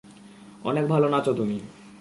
অনেক 0.63 0.85
ভালো 0.87 1.07
নাচো 1.09 1.31
তুমি। 1.33 1.57